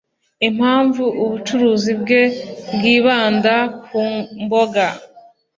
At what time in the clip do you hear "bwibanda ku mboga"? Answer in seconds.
2.75-4.87